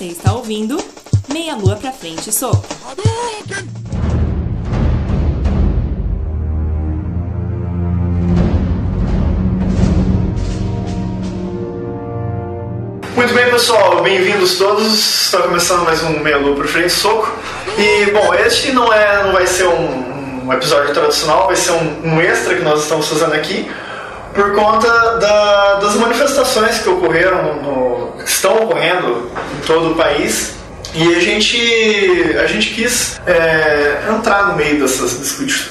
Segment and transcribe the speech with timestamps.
[0.00, 0.82] Você está ouvindo
[1.30, 2.66] Meia Lua pra Frente Soco.
[13.14, 15.26] Muito bem, pessoal, bem-vindos todos.
[15.26, 17.30] Está começando mais um Meia Lua pro Frente Soco.
[17.76, 22.14] E, bom, este não, é, não vai ser um, um episódio tradicional, vai ser um,
[22.14, 23.70] um extra que nós estamos fazendo aqui
[24.34, 24.88] por conta
[25.18, 30.54] da, das manifestações que ocorreram, no, que estão ocorrendo em todo o país.
[30.94, 35.18] E a gente, a gente quis é, entrar no meio dessas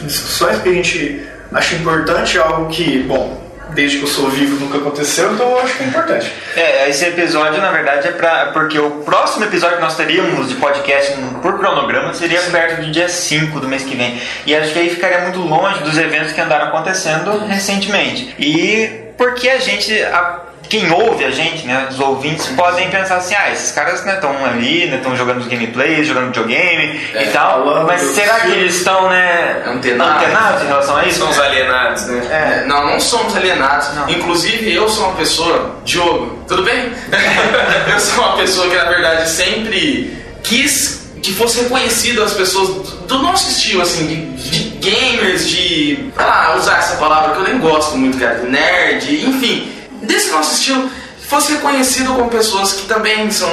[0.02, 4.78] discussões, porque a gente acha importante algo que, bom, desde que eu sou vivo nunca
[4.78, 6.34] aconteceu, então eu acho que é importante.
[6.56, 10.56] É, esse episódio na verdade é pra, porque o próximo episódio que nós teríamos de
[10.56, 14.22] podcast por cronograma seria perto do dia 5 do mês que vem.
[14.46, 18.36] E acho que aí ficaria muito longe dos eventos que andaram acontecendo recentemente.
[18.40, 20.02] E porque a gente.
[20.04, 24.32] A, quem ouve a gente, né, os ouvintes, podem pensar assim: ah, esses caras estão
[24.34, 28.52] né, ali, estão né, jogando os gameplays, jogando videogame É, e tal, mas será que
[28.52, 30.24] eles estão né, Antenados.
[30.24, 31.20] antenados em relação a isso?
[31.20, 32.28] Somos alienados, né?
[32.30, 32.66] É.
[32.68, 33.96] Não, não somos alienados.
[33.96, 34.10] Não.
[34.10, 35.76] Inclusive, eu sou uma pessoa.
[35.84, 36.92] Diogo, tudo bem?
[37.92, 43.20] eu sou uma pessoa que, na verdade, sempre quis que fosse reconhecido as pessoas do,
[43.20, 46.12] nosso estilo, assim, de, de gamers, de.
[46.16, 50.32] sei lá, usar essa palavra que eu nem gosto muito, cara, de nerd, enfim, desse
[50.32, 50.90] nosso estilo,
[51.28, 53.50] fosse reconhecido como pessoas que também são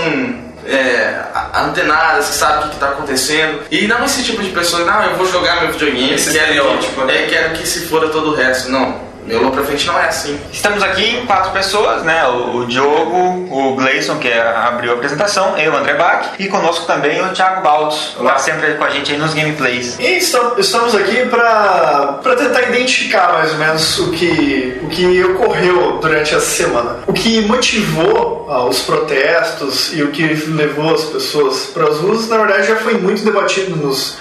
[0.67, 1.23] é,
[1.55, 3.63] antenadas, que sabem o que está acontecendo.
[3.71, 7.05] E não esse tipo de pessoa, não, eu vou jogar meu videogame, Esse quero, estereótipo,
[7.05, 7.25] né?
[7.25, 8.71] é, quero que se foda todo o resto.
[8.71, 10.39] Não, meu Lua pra frente não é assim.
[10.53, 12.27] Estamos aqui em quatro pessoas, né?
[12.29, 16.87] O, o Diogo, o Gleison, que é- abriu a apresentação, eu, André Bach, e conosco
[16.87, 19.99] também o Thiago Baltos, lá sempre com a gente aí nos gameplays.
[19.99, 25.99] E estam- estamos aqui para tentar identificar mais ou menos o que, o que ocorreu
[26.01, 26.99] durante essa semana.
[27.07, 32.29] O que motivou ah, os protestos e o que levou as pessoas para as ruas,
[32.29, 34.19] na verdade, já foi muito debatido nos,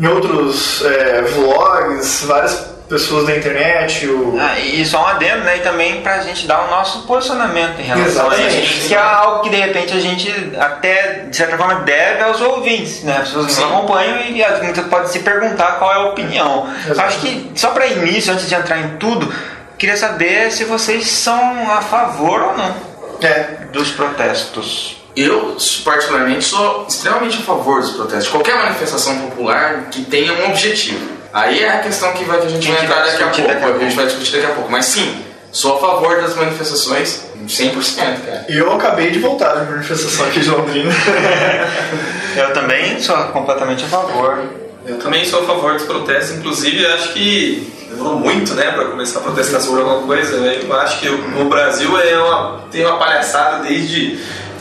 [0.00, 4.06] em outros eh, vlogs, várias pessoas da internet.
[4.06, 4.36] O...
[4.40, 5.58] Ah, e só um adendo, né?
[5.58, 8.78] E também pra gente dar o nosso posicionamento em relação a Exatamente.
[8.78, 8.88] isso.
[8.88, 13.02] Que é algo que de repente a gente até, de certa forma, deve aos ouvintes,
[13.02, 13.18] né?
[13.18, 16.68] As pessoas que nos acompanham e as- muitas podem se perguntar qual é a opinião.
[16.84, 17.00] Exato.
[17.00, 19.32] Acho que, só para início, antes de entrar em tudo,
[19.76, 22.74] queria saber se vocês são a favor ou não
[23.20, 24.96] É, dos protestos.
[25.16, 28.28] Eu, particularmente, sou extremamente a favor dos protestos.
[28.28, 31.17] Qualquer manifestação popular que tenha um objetivo.
[31.32, 33.54] Aí é a questão que, vai, que a gente vai entrar daqui a discutir pouco.
[33.54, 34.70] daqui a a gente vai discutir daqui a pouco.
[34.70, 38.44] Mas sim, sou a favor das manifestações 100%, cara.
[38.48, 40.90] e eu acabei de voltar da manifestação aqui de Londrina.
[42.36, 44.44] Eu também sou completamente a favor.
[44.86, 49.20] Eu também sou a favor dos protestos, inclusive acho que demorou muito, né, pra começar
[49.20, 50.36] a protestar sobre alguma coisa.
[50.36, 54.18] Eu acho que o Brasil é uma, tem uma palhaçada desde.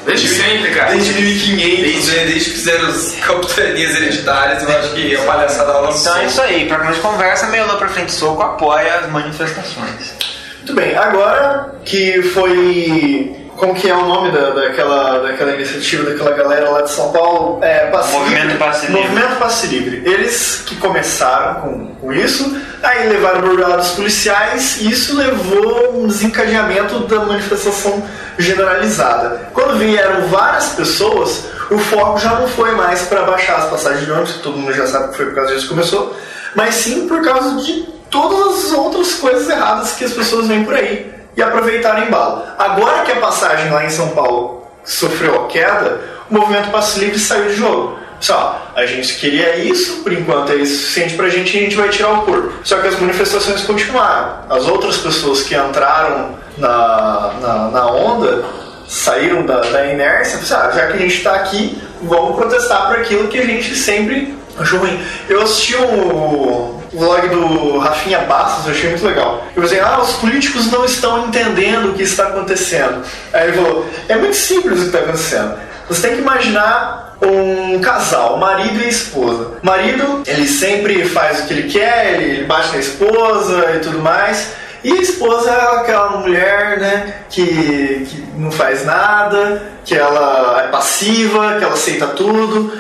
[0.07, 0.93] Desde sempre, cara.
[0.93, 5.73] Desde 1500, né, desde que fizeram as capitanias hereditárias, eu acho que é uma palhaçada
[5.73, 8.95] lá Então é isso aí, pra começo de conversa, meio lá pra frente soco apoia
[8.95, 10.15] as manifestações.
[10.59, 13.46] Muito bem, agora que foi.
[13.57, 17.57] Como que é o nome da, daquela, daquela iniciativa, daquela galera lá de São Paulo?
[17.63, 18.57] É, Passe Movimento Livre.
[18.59, 19.01] Passe Livre.
[19.01, 20.01] Movimento Passe Livre.
[20.05, 26.99] Eles que começaram com, com isso, aí levaram bordados policiais e isso levou um desencadeamento
[27.07, 28.03] da manifestação
[28.37, 29.49] generalizada.
[29.55, 34.11] Quando vieram várias pessoas, o foco já não foi mais para baixar as passagens de
[34.11, 36.15] ônibus, que todo mundo já sabe que foi por causa disso que começou,
[36.53, 40.75] mas sim por causa de todas as outras coisas erradas que as pessoas veem por
[40.75, 42.43] aí e aproveitaram o embalo.
[42.57, 47.19] Agora que a passagem lá em São Paulo sofreu a queda, o movimento Passe Livre
[47.19, 47.99] saiu de jogo.
[48.19, 51.75] Só, a gente queria isso, por enquanto é isso suficiente pra gente e a gente
[51.75, 52.51] vai tirar o corpo.
[52.63, 54.39] Só que as manifestações continuaram.
[54.49, 58.43] As outras pessoas que entraram na, na, na onda
[58.87, 62.95] saíram da, da inércia, falaram, ah, já que a gente está aqui, vamos protestar por
[62.95, 64.99] aquilo que a gente sempre achou ruim.
[65.29, 69.45] Eu assisti o vlog do Rafinha Bastos, eu achei muito legal.
[69.55, 73.03] Eu falei, ah, os políticos não estão entendendo o que está acontecendo.
[73.33, 75.55] Aí ele falou, é muito simples o que está acontecendo.
[75.89, 79.53] Você tem que imaginar um casal, marido e esposa.
[79.63, 83.99] O marido, ele sempre faz o que ele quer, ele bate na esposa e tudo
[83.99, 84.53] mais.
[84.83, 90.67] E a esposa é aquela mulher, né, que, que não faz nada, que ela é
[90.67, 92.71] passiva, que ela aceita tudo.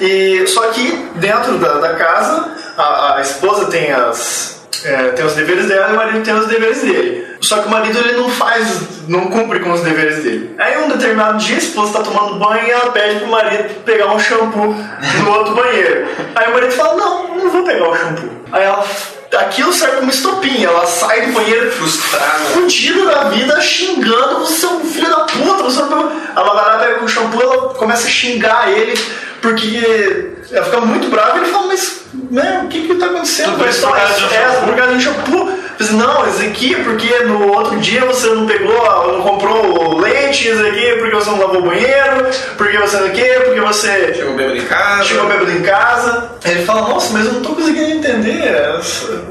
[0.00, 2.23] E só que dentro da, da casa,
[3.24, 4.54] esposa tem as
[4.84, 7.26] é, tem os deveres dela e o marido tem os deveres dele.
[7.40, 10.54] Só que o marido ele não faz, não cumpre com os deveres dele.
[10.58, 14.12] Aí um determinado dia a esposa está tomando banho e ela pede pro marido pegar
[14.12, 14.74] um shampoo
[15.22, 16.06] no outro banheiro.
[16.34, 18.30] Aí o marido fala, não, não vou pegar o shampoo.
[18.52, 18.84] Aí ela,
[19.36, 22.44] aquilo serve como estopinha, ela sai do banheiro Frustrada.
[22.52, 26.12] fudida da vida, xingando, você é um filho da puta, você não.
[26.36, 28.98] Ela vai lá, pega o shampoo, ela começa a xingar ele
[29.44, 32.00] porque ela fica muito brava e ele fala, mas
[32.30, 33.52] né, o que que tá acontecendo?
[33.52, 34.66] Tudo isso por causa de um é, shampoo.
[34.66, 35.63] por causa de um shampoo.
[35.78, 40.48] Disse, não, isso aqui é porque no outro dia você não pegou, não comprou leite,
[40.48, 42.26] isso aqui é porque você não lavou o banheiro,
[42.56, 45.04] porque você não quer, porque você Chegou bêbado em casa.
[45.04, 46.30] chegou bêbado em casa.
[46.44, 48.54] Ele fala, nossa, mas eu não tô conseguindo entender.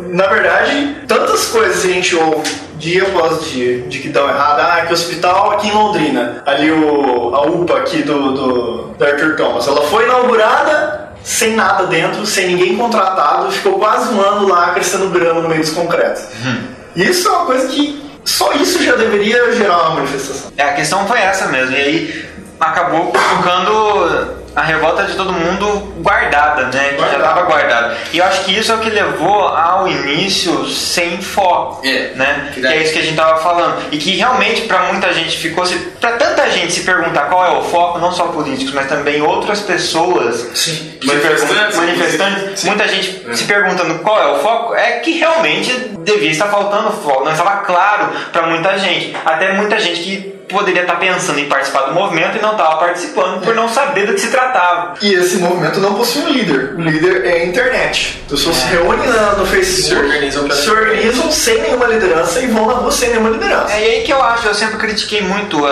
[0.09, 4.59] Na verdade, tantas coisas que a gente ouve dia após dia de que dão errado.
[4.59, 9.05] Ah, que o hospital aqui em Londrina, ali o, a UPA aqui do, do, do
[9.05, 14.47] Arthur Thomas, ela foi inaugurada sem nada dentro, sem ninguém contratado, ficou quase um ano
[14.47, 16.23] lá crescendo grama no meio dos concretos.
[16.95, 20.51] Isso é uma coisa que só isso já deveria gerar uma manifestação.
[20.57, 21.75] É, a questão foi essa mesmo.
[21.75, 22.29] E aí
[22.59, 26.89] acabou colocando a revolta de todo mundo guardada, né?
[26.95, 27.97] Que já estava guardada.
[28.11, 32.11] E eu acho que isso é o que levou ao início sem foco, É.
[32.15, 32.51] né?
[32.53, 33.81] Que é isso que a gente tava falando.
[33.91, 37.57] E que realmente para muita gente ficou se para tanta gente se perguntar qual é
[37.57, 40.97] o foco, não só políticos, mas também outras pessoas Sim.
[41.03, 42.59] Manifestantes, manifestantes.
[42.59, 42.67] Sim.
[42.67, 47.23] muita gente se perguntando qual é o foco, é que realmente devia estar faltando foco,
[47.25, 49.15] não estava claro para muita gente.
[49.25, 53.41] Até muita gente que poderia estar pensando em participar do movimento e não estava participando
[53.41, 54.93] por não saber do que se tratava.
[55.01, 56.73] E esse movimento não possui um líder.
[56.75, 58.21] O líder é a internet.
[58.25, 62.47] As pessoas se reúnem na- no Facebook, Se organizam se organizam sem nenhuma liderança e
[62.47, 63.73] vão na rua sem nenhuma liderança.
[63.73, 65.69] É aí que eu acho, eu sempre critiquei muito a-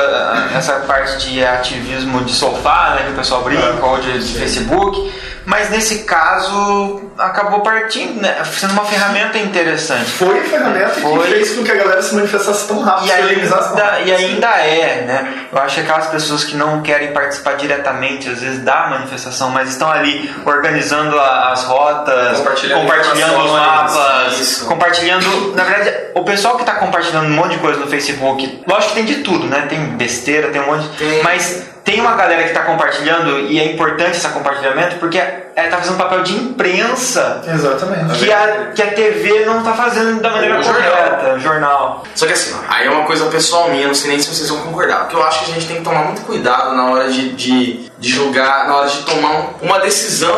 [0.54, 4.40] a- essa parte de ativismo de sofá, né, que o pessoal brinca, ou de, de
[4.40, 5.12] Facebook,
[5.46, 10.06] mas nesse caso acabou partindo, né, sendo uma ferramenta interessante.
[10.12, 11.20] Foi a ferramenta Foi.
[11.28, 13.92] que fez com que a galera se manifestasse tão rápido, E se organizasse tão ainda,
[13.92, 14.08] rápido.
[14.08, 15.34] e ainda é, né?
[15.52, 19.70] Eu acho que aquelas pessoas que não querem participar diretamente, às vezes, da manifestação, mas
[19.70, 24.66] estão ali organizando a- as rotas, Compartilhando compartilhando os mapas, isso.
[24.66, 25.54] compartilhando.
[25.56, 28.96] Na verdade, o pessoal que está compartilhando um monte de coisa no Facebook, lógico que
[28.96, 29.66] tem de tudo, né?
[29.70, 30.88] Tem besteira, tem um monte.
[30.98, 31.22] Tem.
[31.24, 35.78] Mas tem uma galera que está compartilhando e é importante esse compartilhamento porque ela está
[35.78, 38.20] fazendo um papel de imprensa Exatamente.
[38.20, 40.92] que a, que a TV não está fazendo da maneira O jornal.
[40.92, 41.40] correta.
[41.40, 42.04] Jornal.
[42.16, 44.60] Só que assim, aí é uma coisa pessoal minha, não sei nem se vocês vão
[44.62, 45.02] concordar.
[45.02, 47.90] Porque eu acho que a gente tem que tomar muito cuidado na hora de, de,
[47.98, 50.38] de julgar, na hora de tomar um- uma decisão,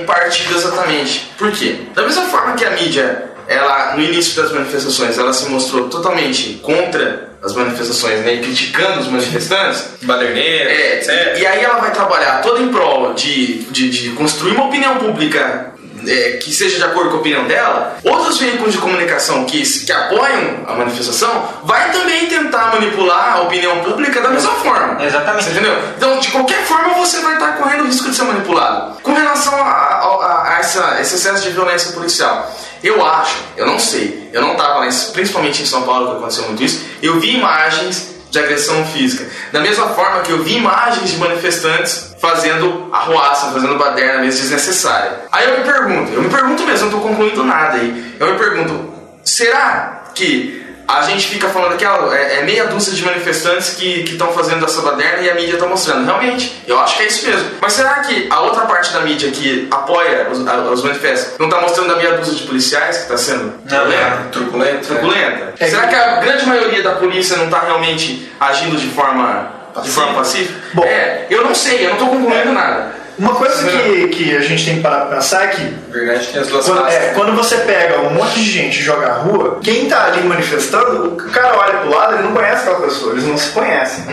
[0.00, 1.32] um partido exatamente.
[1.36, 1.82] Por quê?
[1.94, 6.54] Da mesma forma que a mídia, ela, no início das manifestações, ela se mostrou totalmente
[6.62, 11.38] contra as manifestações, né, e criticando os manifestantes, Baderneira, é, etc.
[11.40, 15.72] e aí ela vai trabalhar toda em prol de, de, de construir uma opinião pública
[16.06, 17.96] é, que seja de acordo com a opinião dela.
[18.04, 23.78] Outros veículos de comunicação que, que apoiam a manifestação vai também tentar manipular a opinião
[23.82, 25.02] pública da mesma forma.
[25.02, 25.44] Exatamente.
[25.44, 25.78] Você entendeu?
[25.96, 29.00] Então, de qualquer forma, você vai estar correndo o risco de ser manipulado.
[29.02, 32.52] Com relação a, a- a essa, esse excesso de violência policial,
[32.82, 36.44] eu acho, eu não sei, eu não estava lá, principalmente em São Paulo, que aconteceu
[36.44, 39.30] muito isso, eu vi imagens de agressão física.
[39.52, 45.20] Da mesma forma que eu vi imagens de manifestantes fazendo arruaça, fazendo baderna mesmo desnecessária.
[45.30, 48.16] Aí eu me pergunto, eu me pergunto mesmo, não tô concluindo nada aí.
[48.18, 52.92] Eu me pergunto, será que a gente fica falando que ah, é, é meia dúzia
[52.92, 56.04] de manifestantes que estão fazendo essa baderna e a mídia está mostrando.
[56.04, 57.50] Realmente, eu acho que é isso mesmo.
[57.60, 61.46] Mas será que a outra parte da mídia que apoia os, a- os manifestos não
[61.48, 64.30] está mostrando a meia dúzia de policiais que está sendo Não, não.
[64.30, 64.86] Truculento.
[64.86, 65.54] truculenta?
[65.58, 65.66] É.
[65.68, 69.50] Será que a grande maioria da polícia não está realmente agindo de forma,
[69.82, 70.54] de forma pacífica?
[70.74, 70.84] Bom.
[70.84, 72.93] é, eu não sei, eu não estou concluindo nada.
[73.18, 76.40] Uma coisa que, que a gente tem que parar pra pensar é que verdade, tem
[76.40, 79.58] as duas Quando, é, quando você pega um monte de gente e joga na rua,
[79.62, 83.24] quem tá ali manifestando, o cara olha pro lado, ele não conhece aquela pessoa, eles
[83.24, 84.04] não se conhecem.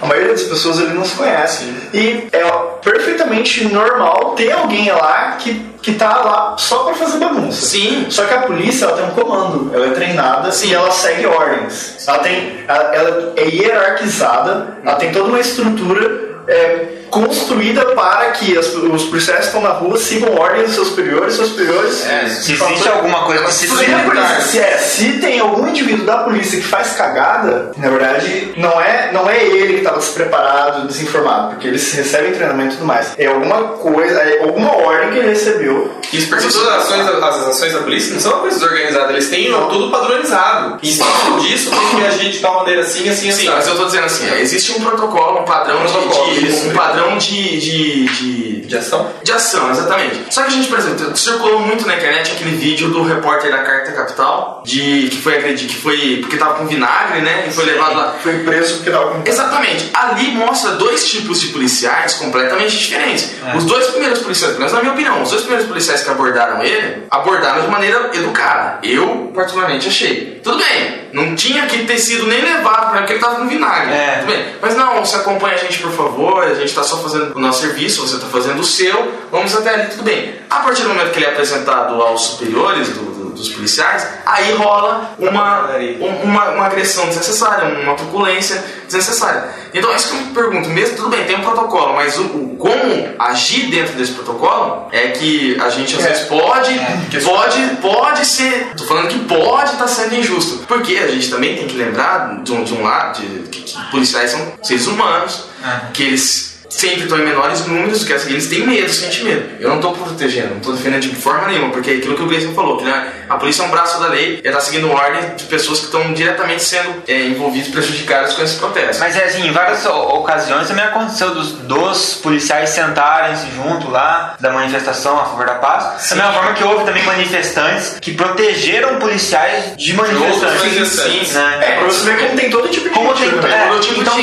[0.00, 1.72] A maioria das pessoas ele não se conhece.
[1.94, 2.42] E é
[2.82, 7.66] perfeitamente normal ter alguém lá que, que tá lá só pra fazer bagunça.
[7.66, 8.06] Sim.
[8.10, 12.04] Só que a polícia ela tem um comando, ela é treinada e ela segue ordens.
[12.06, 18.56] Ela tem, ela, ela é hierarquizada, ela tem toda uma estrutura é, construída para que
[18.56, 22.06] as- os policiais que estão na rua sigam ordens dos seus superiores, seus superiores.
[22.06, 26.18] É, Se existe alguma coisa que se polícia- se, é, se tem algum indivíduo da
[26.18, 31.50] polícia que faz cagada, na verdade, não é, não é ele que estava despreparado, desinformado,
[31.50, 33.12] porque eles recebem treinamento e tudo mais.
[33.18, 35.92] É alguma coisa, é alguma ordem que ele recebeu.
[36.12, 39.12] Isso porque todas as ações, da- as ações da polícia não são uma coisa desorganizada,
[39.12, 40.78] eles têm tudo padronizado.
[40.82, 43.42] E em disso tem que agir de tal maneira assim, assim, assim.
[43.42, 46.32] Sim, mas eu tô dizendo assim, é, existe um protocolo, um padrão, Um de- protocolo,
[46.34, 46.68] de, isso.
[46.68, 49.10] um padrão de, de, de, De ação?
[49.22, 50.20] de ação, exatamente.
[50.30, 53.58] Só que a gente, por exemplo, circulou muito na internet aquele vídeo do repórter da
[53.58, 57.44] Carta Capital, de que foi agredido, que foi porque tava com vinagre, né?
[57.48, 58.14] E foi levado lá.
[58.22, 59.28] Foi preso porque estava com.
[59.28, 59.90] Exatamente.
[59.94, 63.30] Ali mostra dois tipos de policiais completamente diferentes.
[63.44, 63.56] É.
[63.56, 66.62] Os dois primeiros policiais, pelo menos na minha opinião, os dois primeiros policiais que abordaram
[66.62, 68.78] ele, abordaram de maneira educada.
[68.82, 70.40] Eu, particularmente, achei.
[70.42, 71.01] Tudo bem.
[71.12, 73.92] Não tinha que ter sido nem levado, porque ele tava com vinagre.
[73.92, 74.16] É.
[74.20, 74.46] Tudo bem.
[74.60, 77.60] Mas não, você acompanha a gente, por favor, a gente tá só fazendo o nosso
[77.60, 80.34] serviço, você tá fazendo o seu, vamos até ali, tudo bem.
[80.48, 84.52] A partir do momento que ele é apresentado aos superiores do- do- dos policiais, aí
[84.54, 85.68] rola uma,
[86.00, 89.44] um- uma, uma agressão desnecessária, uma truculência desnecessária.
[89.74, 92.22] Então é isso que eu me pergunto, mesmo tudo bem, tem um protocolo, mas o,
[92.24, 96.08] o como agir dentro desse protocolo é que a gente às É.
[96.08, 97.20] vezes pode, É.
[97.24, 101.66] pode, pode ser, tô falando que pode estar sendo injusto, porque a gente também tem
[101.66, 105.92] que lembrar de um, de um lado de, que, que policiais são seres humanos, É.
[105.92, 109.44] que eles sempre estão em menores números, que eles têm medo, sentem medo.
[109.60, 112.26] Eu não estou protegendo, não estou defendendo de forma nenhuma, porque é aquilo que o
[112.26, 115.34] Gleison falou, que né, a polícia é um braço da lei e está seguindo ordem
[115.36, 119.00] de pessoas que estão diretamente sendo é, envolvidas, prejudicadas com esse protesto.
[119.00, 124.50] Mas é assim, em várias ocasiões também aconteceu dos, dos policiais sentarem-se junto lá da
[124.50, 126.08] manifestação a favor da paz.
[126.08, 130.62] Da mesma forma que houve também manifestantes que protegeram policiais de manifestantes.
[130.62, 131.32] manifestantes.
[131.32, 131.58] Né?
[131.60, 133.66] É, pra você ver como tem todo tipo de Como tem, né?
[133.66, 134.14] é, todo tipo de então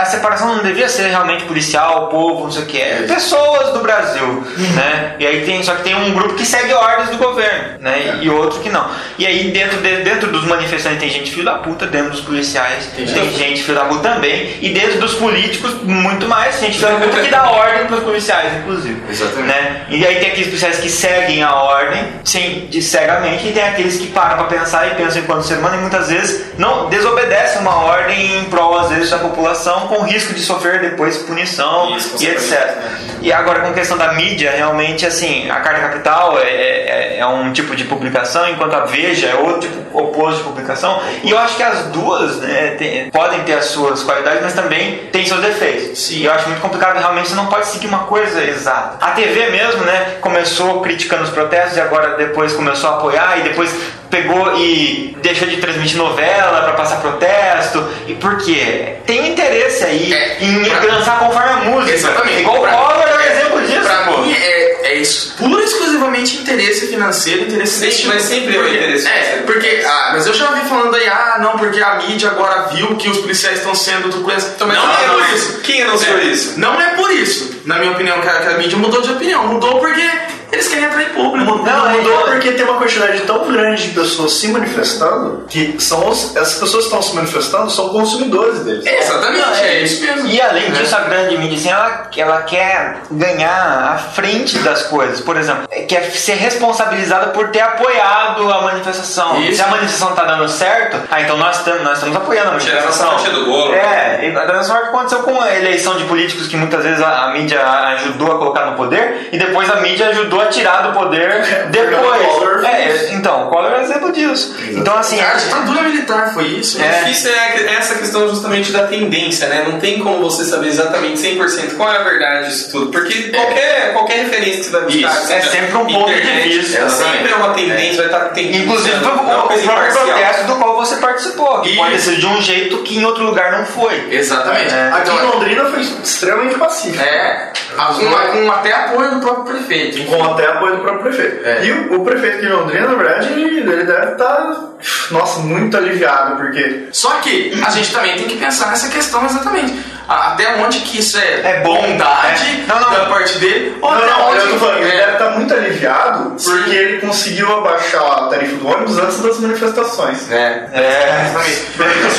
[0.00, 3.80] a separação não devia ser realmente policial, povo, não sei o que, é pessoas do
[3.80, 5.14] Brasil, né?
[5.18, 8.18] E aí tem, só que tem um grupo que segue ordens do governo, né?
[8.22, 8.86] E outro que não.
[9.18, 12.86] E aí dentro, de- dentro dos manifestantes tem gente filho da puta, dentro dos policiais
[12.94, 17.06] tem, gente filho da puta também, e dentro dos políticos muito mais gente filho da
[17.06, 19.02] puta que dá ordem pros policiais, inclusive.
[19.08, 19.48] Exatamente.
[19.48, 19.82] Né?
[19.88, 24.06] E aí tem aqueles policiais que seguem a ordem, sim, cegamente, e tem aqueles que
[24.08, 28.38] param pra pensar e pensam enquanto ser humano e muitas vezes não desobedecem uma ordem
[28.38, 32.76] em prol, às vezes, da população, com risco de sofrer depois punição Isso, e etc.
[33.20, 37.52] E agora, com questão da mídia, realmente, assim, a Carta Capital é, é, é um
[37.52, 41.00] tipo de publicação, enquanto a Veja é outro tipo oposto de publicação.
[41.24, 44.98] E eu acho que as duas né, tem- podem ter as suas qualidades, mas também
[45.10, 45.98] têm seus defeitos.
[45.98, 46.18] Sim.
[46.18, 49.04] E eu acho muito complicado, realmente, você não pode seguir uma coisa exata.
[49.04, 53.42] A TV mesmo, né, começou criticando os protestos e agora depois começou a apoiar e
[53.42, 53.74] depois
[54.10, 57.86] pegou e deixou de transmitir novela para passar protesto.
[58.06, 58.94] E por quê?
[59.06, 61.94] Tem interesse aí É, em pra- dançar conforme a música.
[61.94, 62.40] Exatamente.
[62.40, 64.18] Igual o Collor é um exemplo disso, Pra pô.
[64.18, 68.58] mim é, é isso, pura e exclusivamente interesse financeiro, interesse Sim, desse mas sempre é
[68.60, 69.42] Porque- interesse É, financeiro.
[69.44, 72.96] porque, ah, mas eu já vi falando aí, ah, não, porque a mídia agora viu
[72.96, 74.46] que os policiais estão sendo truculentos.
[74.54, 75.60] Então, mas não quem é por isso.
[75.60, 76.58] quem anunciou É, isso?
[76.58, 79.46] Não é por isso, na minha opinião, que a, que a mídia mudou de opinião.
[79.46, 80.02] Mudou porque
[80.52, 81.56] eles querem atrair público.
[81.58, 85.76] Não, Não, mudou é- porque tem uma quantidade tão grande de pessoas se manifestando que
[85.80, 88.86] são os, essas pessoas que estão se manifestando são consumidores deles.
[88.86, 90.26] É, exatamente, Não, é, isso mesmo.
[90.28, 90.78] E além Né?
[90.80, 95.20] disso, a grande mídia, assim, ela, ela quer ganhar a frente das coisas.
[95.20, 99.40] Por exemplo, quer ser responsabilizada por ter apoiado a manifestação.
[99.42, 99.56] Isso.
[99.56, 103.10] Se a manifestação tá dando certo, ah, então nós estamos, nós estamos apoiando a manifestação.
[103.12, 103.74] fatia do bolo.
[103.74, 107.02] É, e da mesma forma que aconteceu com a eleição de políticos que muitas vezes
[107.02, 107.60] a, a mídia
[107.94, 112.26] ajudou a colocar no poder e depois a mídia ajudou a tirar do poder depois.
[112.26, 114.54] Collor É, então, o Collor é um exemplo disso.
[114.70, 116.78] Então, assim, A ditadura militar foi isso.
[116.78, 116.88] O É.
[117.04, 119.64] difícil é essa questão justamente da tendência, né?
[119.66, 122.90] Não tem como você saber exatamente 100% qual é a verdade disso tudo.
[122.90, 125.32] Porque qualquer, qualquer referência que você vai buscar, Isso.
[125.32, 128.62] É sempre um ponto de vista, ela sempre é uma tendência, vai estar tendência.
[128.62, 131.78] Inclusive é o, o próprio protesto do qual você participou, que Isso.
[131.78, 134.08] pode ser de um jeito que em outro lugar não foi.
[134.10, 134.72] Exatamente.
[134.74, 134.88] É.
[134.92, 137.02] Aqui Então, em Londrina foi extremamente pacífico.
[137.02, 140.04] É, com, com até apoio do próprio prefeito.
[140.04, 141.46] Com até apoio do próprio prefeito.
[141.46, 141.64] É.
[141.64, 144.74] E o, o prefeito aqui de Londrina, na verdade, ele deve estar,
[145.10, 149.74] nossa, muito aliviado, porque Só que a gente também tem que pensar nessa questão exatamente.
[150.08, 151.82] Até onde que isso é, É bom.
[151.82, 152.64] bondade É.
[152.66, 152.90] Não, não.
[152.90, 155.30] da parte dele, ou Não, até não, onde eu tô falando, ele é, deve estar
[155.32, 160.30] muito aliviado porque ele conseguiu abaixar a tarifa do ônibus antes das manifestações.
[160.32, 161.32] é, É.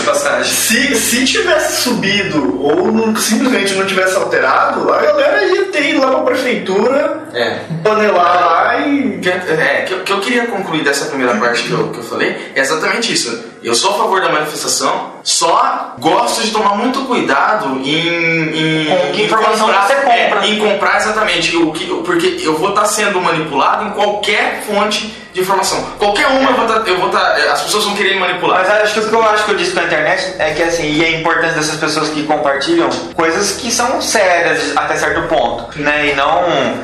[0.05, 0.43] passagem.
[0.53, 6.01] Se, se tivesse subido ou não- simplesmente não tivesse alterado, a galera ia ter ido
[6.01, 7.59] lá pra prefeitura, É.
[7.83, 9.19] panelar lá e.
[9.59, 12.49] É, que, eu- que eu queria concluir dessa primeira parte que eu, que eu falei
[12.56, 13.44] é exatamente isso.
[13.61, 18.85] Eu sou a favor da manifestação, só gosto de tomar muito cuidado em.
[18.85, 20.45] em Com que informação comprar, você compra.
[20.45, 21.85] é, em comprar exatamente o que.
[22.05, 25.83] Porque eu vou estar sendo manipulado em qualquer fonte de informação.
[25.99, 26.87] Qualquer uma eu vou estar.
[26.87, 28.59] eu vou tá- as pessoas vão querer me manipular.
[28.61, 30.91] Mas acho que o que eu acho que eu disse pela internet é que assim,
[30.93, 36.07] e a importância dessas pessoas que compartilham coisas que são sérias até certo ponto, né?
[36.07, 36.43] E não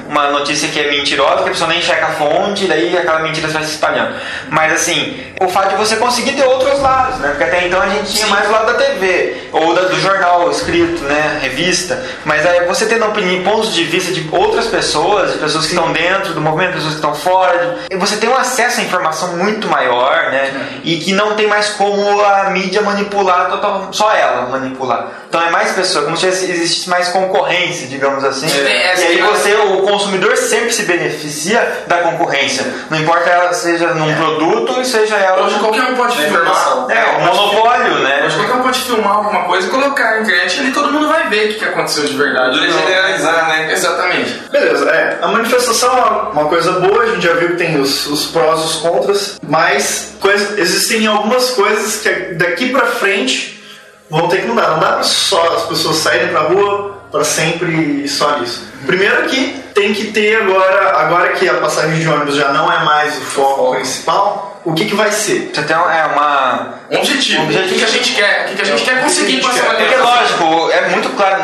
[0.09, 3.47] uma notícia que é mentirosa, que a pessoa nem checa a fonte, daí aquela mentira
[3.47, 4.13] vai se espalhando.
[4.49, 7.29] Mas assim, o fato de você conseguir ter outros lados, né?
[7.29, 10.49] Porque até então a gente tinha mais o lado da TV, ou da- do jornal
[10.51, 11.39] escrito, né?
[11.41, 12.03] Revista.
[12.25, 15.91] Mas aí você tendo opinião, pontos de vista de outras pessoas, de pessoas que estão
[15.91, 19.67] dentro do movimento, pessoas que estão fora, de- você tem um acesso à informação muito
[19.67, 20.79] maior, né?
[20.83, 25.07] E que não tem mais como a mídia manipular total, só ela manipular.
[25.29, 28.47] Então é mais pessoas, como se existisse mais concorrência, digamos assim.
[28.47, 32.65] É, e aí é, você, o consumidor sempre se beneficia da concorrência.
[32.89, 36.91] Não importa ela seja num produto, seja ela Hoje qualquer um pode filmar manifestação.
[36.91, 38.23] É, o monopólio, né?
[38.25, 41.27] Hoje qualquer um pode filmar alguma coisa e colocar na internet e todo mundo vai
[41.29, 42.59] ver o que, que aconteceu de verdade.
[42.59, 42.79] Dura Não.
[42.79, 43.71] generalizar, né?
[43.73, 44.31] Exatamente.
[44.51, 45.19] Beleza, é.
[45.21, 48.61] A manifestação é uma- coisa boa, a gente já viu que tem os, os prós
[48.61, 53.63] e os contras, mas coisa- existem algumas coisas que daqui pra frente
[54.09, 54.69] vão ter que mudar.
[54.69, 58.63] Não dá pra só as pessoas saírem pra rua pra sempre e só isso.
[58.85, 62.83] Primeiro que tem que ter agora, agora que a passagem de ônibus já não é
[62.83, 65.51] mais o foco principal, o que, que vai ser?
[65.53, 66.79] Você tem é uma.
[66.91, 67.41] Um objetivo.
[67.41, 67.67] Um objetivo.
[67.67, 68.45] O que, que a gente quer?
[68.45, 70.49] O que, que a gente quer conseguir com essa Porque manifestação?
[70.49, 71.43] lógico, é muito claro.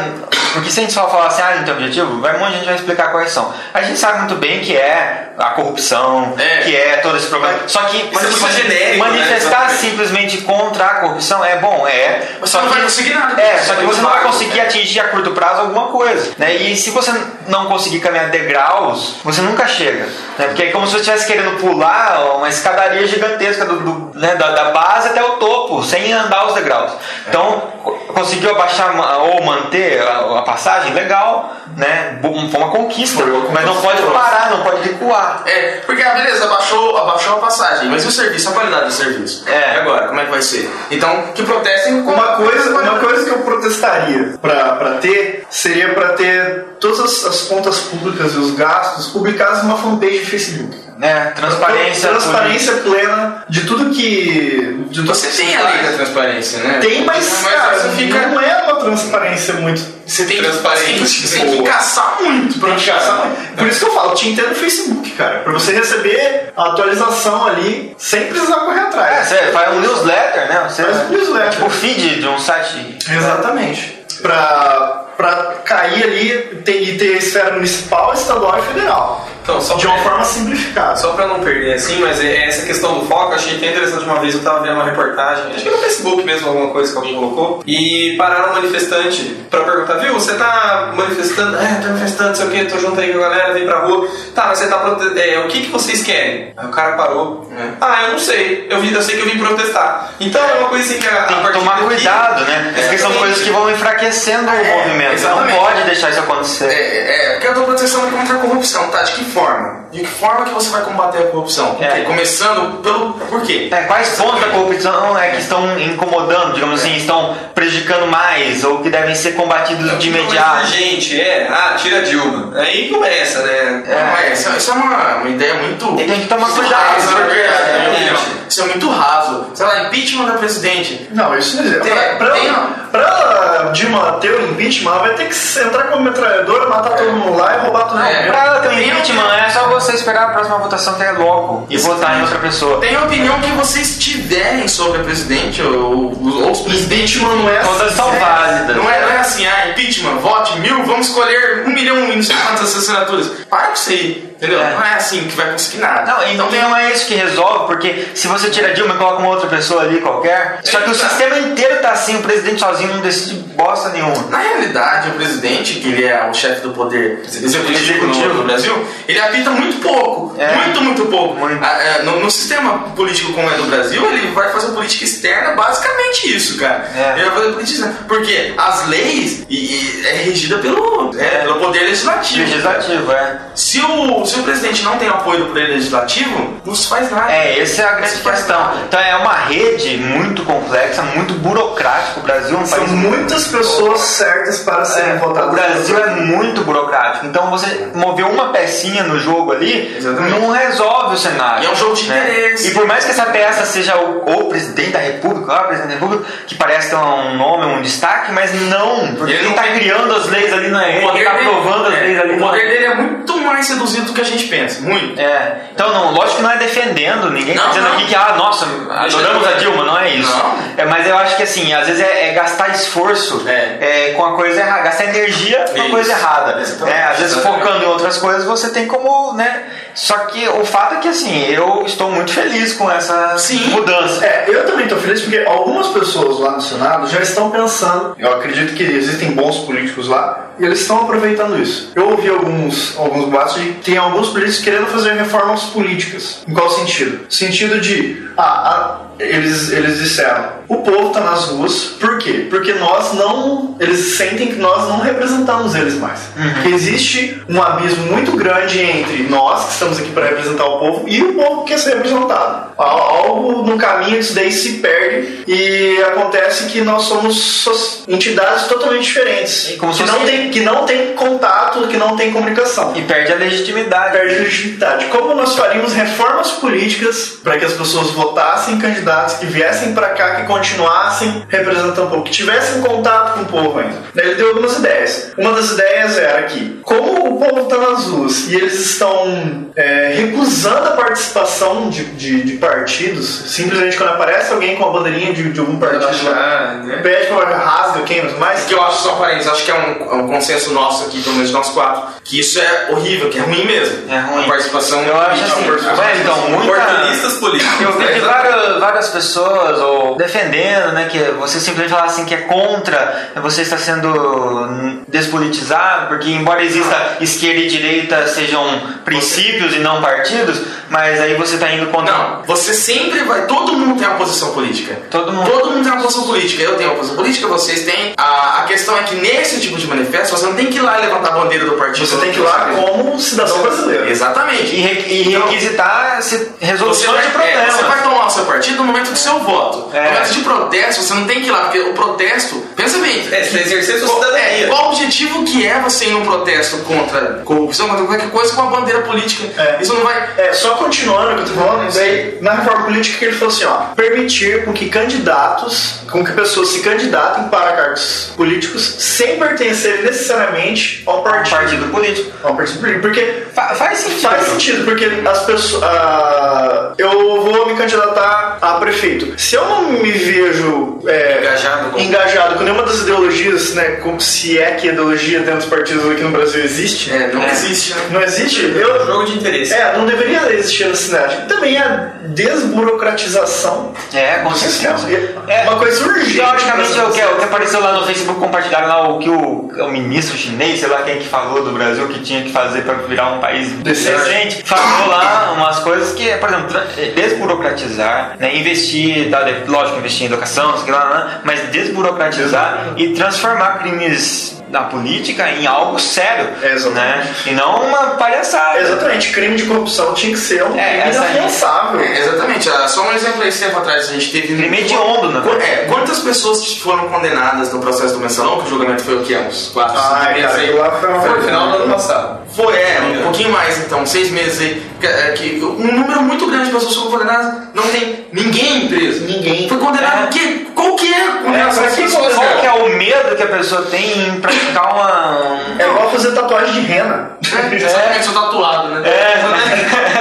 [0.53, 2.55] Porque se a gente só falar assim, ah, não tem objetivo, vai um monte de
[2.57, 3.53] gente vai explicar quais são.
[3.73, 6.57] A gente sabe muito bem que é a corrupção, É.
[6.63, 7.57] que é todo esse problema.
[7.67, 9.09] Só que Mas é muito genérico, né?
[9.11, 9.79] manifestar Exatamente.
[9.79, 12.21] simplesmente contra a corrupção é bom, é.
[12.41, 13.41] Você só não que, vai conseguir nada.
[13.41, 16.31] É, só que você não vai conseguir atingir a curto prazo alguma coisa.
[16.37, 16.55] Né?
[16.55, 17.11] E se você
[17.47, 20.05] não conseguir caminhar degraus, você nunca chega.
[20.37, 20.47] Né?
[20.47, 24.51] Porque é como se você estivesse querendo pular uma escadaria gigantesca do, do- né, da,
[24.51, 26.91] da base até o topo, sem andar os degraus.
[27.27, 27.63] Então,
[28.07, 32.19] conseguiu abaixar ou manter a, a passagem, legal, né?
[32.21, 33.23] Foi uma conquista.
[33.23, 35.43] Foi uma Mas não pode parar, não pode recuar.
[35.45, 38.93] É, porque, ah, beleza, abaixou, abaixou a passagem, mas e o serviço, a qualidade do
[38.93, 39.43] serviço?
[39.47, 39.75] É.
[39.75, 40.69] E agora, como é que vai ser?
[40.89, 45.93] Então, que protestem com Uma coisa, uma coisa que eu protestaria pra pra ter seria
[45.93, 50.91] pra ter todas as, as contas públicas e os gastos publicados numa fanpage do Facebook.
[50.97, 51.33] Né?
[51.35, 52.09] Transparência.
[52.09, 54.85] Transparência plena de tudo que.
[54.89, 56.77] De tudo Você que tem se a transparência, né?
[56.79, 58.27] Tem, mas, cara, você fica.
[58.27, 59.81] não é uma transparência muito.
[60.05, 61.73] Você tem Transparente, você tem que boa.
[61.73, 63.55] caçar muito pra que caçar muito.
[63.57, 65.39] Por isso que eu falo, que ter no Facebook, cara.
[65.39, 69.27] Pra você receber a atualização ali sem precisar correr É, atrás.
[69.27, 70.65] você faz um newsletter, né?
[70.67, 71.47] Você, Faz um newsletter.
[71.47, 72.97] É tipo o feed de um site.
[73.09, 73.99] Exatamente.
[74.21, 75.33] Pra, pra
[75.65, 79.27] cair ali ter- e ter esfera municipal, estadual e federal.
[79.43, 80.95] Então, só De uma pra- forma simplificada.
[80.97, 84.03] Só pra não perder assim, mas é- essa questão do foco, eu achei até interessante
[84.05, 86.97] uma vez, eu tava vendo uma reportagem, acho que no Facebook mesmo, alguma coisa que
[86.97, 92.29] alguém colocou, e pararam um manifestante pra perguntar, viu, você tá manifestando, é, tô manifestando,
[92.29, 94.59] não sei o que, tô junto aí com a galera, vem pra rua, tá, mas
[94.59, 96.53] você tá prote- é, o que que vocês querem?
[96.55, 97.69] Aí o cara parou, É.
[97.81, 100.11] ah, eu não sei, eu, vim, eu sei que eu vim protestar.
[100.19, 102.73] Então é uma coisa assim que a, Tem a que partir tomar daqui- cuidado, né?
[102.75, 105.13] Porque são coisas que vão enfraquecendo o É, movimento.
[105.13, 105.55] exatamente.
[105.55, 106.65] Não pode deixar isso acontecer.
[106.65, 109.01] É, é, porque eu tô protestando contra a corrupção, tá?
[109.03, 109.81] De que forma?
[109.91, 111.77] De que forma que você vai combater a corrupção?
[111.81, 112.01] É.
[112.01, 113.13] Começando pelo.
[113.13, 113.67] Por quê?
[113.71, 118.79] É, quais pontos da corrupção é que estão incomodando, digamos assim, estão prejudicando mais ou
[118.79, 120.67] que devem ser combatidos de imediato?
[120.67, 122.53] Gente, é, ah, tira a Dilma.
[122.57, 123.83] Aí começa, né?
[123.87, 125.95] É, isso, isso é uma, uma ideia muito.
[125.97, 128.13] Tem que tomar muito cuidado, rasa, na porque- verdade, na minha Exatamente.
[128.15, 128.41] opinião.
[128.47, 129.45] Isso é muito raso.
[129.53, 131.07] Sei lá, impeachment da presidente.
[131.11, 131.81] Não, isso não existe.
[131.81, 132.53] Tem- Pra, pra, tem-
[132.91, 137.37] pra Dilma ter o impeachment, ela vai ter que entrar como metralhadora, matar todo mundo
[137.37, 138.01] lá e roubar tudo.
[138.01, 138.27] É.
[138.27, 141.77] Pra ela ter Tem- impeachment, é só você esperar a próxima votação ter logo e
[141.77, 142.79] votar em outra pessoa.
[142.79, 147.15] Tem a opinião que vocês tiverem sobre a presidente ou os outros presidentes.
[147.15, 148.19] Impeachment não é Todas são assim.
[148.19, 148.75] válidas.
[148.75, 152.23] Não é, não é assim, ah, impeachment, vote mil, vamos escolher um milhão e não
[152.23, 153.27] sei quantas assinaturas.
[153.49, 154.59] Para com isso aí, entendeu?
[154.59, 154.73] É.
[154.73, 156.11] Não é assim que vai conseguir nada.
[156.11, 159.29] Não, então não é isso que resolve, porque se você tira Dilma e coloca uma
[159.29, 163.01] outra pessoa ali qualquer, só que o sistema inteiro tá assim, o presidente sozinho não
[163.01, 164.15] decide bosta nenhuma.
[164.29, 168.33] Na realidade, o presidente, que ele é o chefe do poder executivo, Executivo.
[168.33, 170.35] No Brasil, ele apita muito pouco.
[170.39, 170.55] É.
[170.55, 171.35] Muito, muito pouco.
[171.35, 171.63] Muito.
[171.63, 176.35] É, no, no sistema político como é do Brasil, ele vai fazer política externa basicamente
[176.35, 176.89] isso, cara.
[176.95, 177.19] É.
[177.19, 177.97] Ele vai fazer política externa.
[178.07, 182.41] Porque as leis e, e é regida pelo, é, pelo poder legislativo.
[182.41, 183.39] Legislativo, é.
[183.55, 187.31] Se o, se o presidente não tem apoio do poder legislativo, não se faz nada.
[187.31, 188.59] É, essa é a grande questão.
[188.59, 188.77] nada.
[188.87, 192.19] Então é uma rede muito complexa, muito burocrática.
[192.19, 195.49] O Brasil é um São país muitas pessoas certas para serem É, votadas.
[195.49, 197.25] o Brasil é muito burocrático.
[197.25, 200.39] Então você mover uma pecinha no jogo ali Exatamente.
[200.39, 201.63] não resolve o cenário.
[201.63, 202.67] E é um jogo de interesse.
[202.69, 205.93] E por mais que essa peça seja o, o presidente da República, o presidente da
[205.95, 210.13] República, que parece ter um nome, um destaque, mas não, porque Ele tá tem- criando
[210.15, 212.33] as leis ali não é ele, quem poder, tá dele, aprovando as é, leis ali
[212.33, 212.69] o não é poder ele.
[212.73, 214.81] dele é muito mais reduzido do que a gente pensa.
[214.81, 215.19] Muito.
[215.19, 217.93] É, então não, lógico que não é defendendo, ninguém tá Não, dizendo não.
[217.95, 220.31] aqui que, ah, nossa, adoramos a Dilma, não é isso.
[220.35, 220.51] Não.
[220.77, 223.77] É, mas eu acho que assim, às vezes é, é gastar esforço É.
[224.09, 226.61] é, com a coisa errada, gastar energia com a coisa errada.
[226.87, 229.63] É, às vezes focando em outras coisas você tem como, né?
[229.93, 233.69] Só que o fato é que assim, eu estou muito feliz com essa Sim.
[233.71, 234.25] mudança.
[234.25, 238.15] É, eu também estou feliz porque algumas pessoas lá no Senado já estão pensando.
[238.17, 241.91] Eu acredito que existem bons políticos lá e eles estão aproveitando isso.
[241.95, 246.43] Eu ouvi alguns, alguns boatos de que tem alguns políticos querendo fazer reformas políticas.
[246.47, 247.25] Em qual sentido?
[247.29, 251.95] Sentido de, ah, eles, eles disseram, o povo está nas ruas.
[251.99, 252.47] Por quê?
[252.49, 253.75] Porque nós não.
[253.79, 256.19] Eles sentem que nós não representamos eles mais.
[256.63, 261.09] Que existe um abismo muito grande entre nós, que estamos aqui para representar o povo,
[261.09, 262.71] e o povo que quer ser representado.
[262.77, 268.63] Al- Algo no caminho disso daí se perde e acontece que nós somos so- entidades
[268.67, 269.69] totalmente diferentes.
[269.71, 273.33] E como que, não tem, que não tem contato, que não tem comunicação E perde
[273.33, 274.13] a legitimidade.
[274.13, 275.05] perde legitimidade.
[275.05, 278.79] Como nós faríamos reformas políticas para que as pessoas votassem em
[279.11, 283.45] candidatos que viessem para cá, que continuassem representando o povo, que tivessem contato com o
[283.45, 283.95] povo ainda.
[284.15, 285.31] Daí Ele deu algumas ideias.
[285.37, 290.13] Uma das ideias era que, como o povo está nas ruas e eles estão é,
[290.15, 295.51] recusando a participação de, de, de partidos, simplesmente quando aparece alguém com a bandeirinha de,
[295.51, 296.99] de algum partido, Relaxar, né?
[297.03, 298.63] pede para rasga quem mais.
[298.65, 301.35] que eu acho só parênteses, acho que é um, é um consenso nosso aqui, pelo
[301.35, 304.11] menos nós quatro, que isso é horrível, que é ruim mesmo.
[304.11, 304.45] É ruim.
[304.45, 307.81] A participação Eu acho assim, ué, então, muita- Oportunistas políticos.
[307.81, 308.11] Eu vi né?
[308.13, 313.31] de várias, várias pessoas ou defendendo, né, que você simplesmente falar assim que é contra,
[313.41, 318.63] você está sendo despolitizado, porque embora exista esquerda e direita sejam
[319.03, 323.45] princípios e não partidos, mas aí você está indo contra Não, você sempre vai.
[323.47, 324.97] Todo mundo tem uma posição política.
[325.09, 325.49] todo mundo.
[325.49, 326.61] Todo mundo tem uma posição política.
[326.63, 328.13] Eu tenho uma posição política, vocês têm.
[328.17, 330.99] A, a questão é que nesse tipo de manifesto você não tem que ir lá
[330.99, 332.05] e levantar a bandeira do partido.
[332.05, 334.09] Você tem que ir lá como cidadão brasileiro.
[334.09, 334.75] Exatamente.
[334.75, 336.19] E, re- e Então, requisitar
[336.59, 337.73] resoluções vai, de é, problemas.
[337.73, 339.89] você vai tomar o seu partido no momento do seu voto.
[339.95, 340.03] É.
[340.05, 342.55] No momento de protesto, você não tem que ir lá, porque o protesto.
[342.75, 343.27] Pensa bem.
[343.31, 344.65] É, você exercer sua qual- cidadania.
[344.65, 348.53] é, qual o objetivo que é você ir num protesto contra corrupção, contra qualquer coisa
[348.55, 349.61] com a bandeira política?
[349.61, 349.77] É.
[349.81, 350.29] Isso não vai.
[350.37, 353.53] É, só continuando o que eu tô falando, daí, na reforma política que ele falou
[353.53, 359.37] assim, ó, permitir com que candidatos, com que pessoas se candidatem para cargos políticos sem
[359.39, 361.55] pertencerem necessariamente ao partido.
[361.55, 362.31] partido político.
[362.43, 363.01] Ao partido político.
[363.01, 364.21] Porque Fa- faz sentido.
[364.21, 365.83] faz sentido, porque as pessoas.
[365.83, 369.39] ah, eu vou me candidatar a prefeito.
[369.39, 373.97] Se eu não me vejo é, Engajado com- engajado com nenhuma das ideologias, né?
[374.03, 377.11] Como se é que ideologia dentro dos partidos aqui no Brasil existe.
[377.11, 377.49] É, não É.
[377.51, 378.01] existe, né?
[378.11, 378.65] Não existe?
[378.65, 379.73] É Eu, um jogo de interesse.
[379.73, 381.37] é, não deveria existir na cidade.
[381.47, 384.97] Também a desburocratização É, com sistema.
[384.97, 385.33] certeza.
[385.47, 386.35] É É, uma coisa urgente.
[386.37, 389.69] Teoricamente, é o que, o que apareceu lá no Facebook, compartilharam lá o que o,
[389.69, 392.93] o ministro chinês, sei lá quem que falou do Brasil, que tinha que fazer para
[392.95, 396.79] virar um país decente, falou lá umas coisas que, por exemplo,
[397.15, 403.09] desburocratizar, né, investir, tá, de- lógico, investir em educação, sei lá, né, mas desburocratizar e
[403.13, 406.95] transformar crimes da política em algo sério, É, exatamente.
[406.95, 408.79] né, e não uma palhaçada.
[408.79, 411.99] Exatamente, crime de corrupção tinha que ser um É, crime inafiançável.
[411.99, 412.69] É, exatamente.
[412.69, 414.55] Ah, Só um exemplo aí, esse tempo atrás a gente teve.
[414.55, 415.41] Crime hediondo, né?
[415.43, 418.59] Qu- É, quantas pessoas foram condenadas no processo do mensalão?
[418.61, 419.35] Que o julgamento foi o quê?
[419.37, 420.71] Uns 4, 5 Ai, meses aí?
[420.71, 422.40] lá Foi no final do ano passado.
[422.55, 424.83] Foi, é, um pouquinho mais então, seis meses aí.
[424.99, 429.23] Que, é, que um número muito grande de pessoas foram condenadas, não tem ninguém preso.
[429.23, 429.69] Ninguém.
[429.69, 430.25] Foi condenado É.
[430.25, 430.65] o quê?
[430.75, 432.07] Qual que é a É, condenação das que?
[432.11, 435.59] Qual que é o medo que a pessoa tem em praticar uma...
[435.79, 437.37] É igual fazer tatuagem de rena.
[437.71, 439.09] É, Exatamente, eu sou tatuado, né?
[439.09, 440.20] É.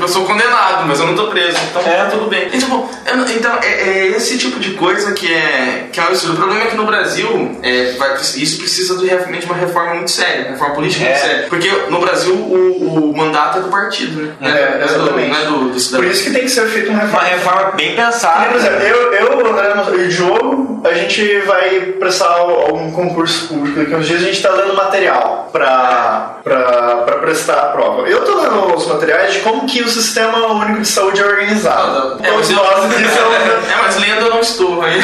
[0.00, 1.96] Eu sou condenado, mas eu não tô preso, então É.
[1.96, 2.48] tá tudo bem.
[2.52, 6.02] E, tipo, eu não- então, é, é esse tipo de coisa que é, que é
[6.02, 6.34] um absurdo.
[6.34, 10.10] O problema é que no Brasil, é, vai- isso precisa de realmente uma reforma muito
[10.10, 11.08] séria, uma reforma política É.
[11.10, 11.46] muito séria.
[11.48, 14.32] Porque no Brasil o, o mandato é do partido, né?
[14.42, 15.28] É, é do, exatamente.
[15.30, 16.10] não é do, do Por cidadão.
[16.10, 17.28] isso que tem que ser feita uma Uma reforma.
[17.28, 18.46] reforma bem pensada.
[18.46, 23.48] Por exemplo, eu, eu o André e o Diogo, a gente vai prestar algum concurso
[23.48, 28.02] público daqui a uns dias, a gente está dando material para para prestar a prova.
[28.08, 32.18] Eu estou dando os materiais de como que o sistema único de saúde é organizado.
[32.22, 32.56] É, mas eu-
[33.16, 35.00] são- É, mas lendo eu não estou aí.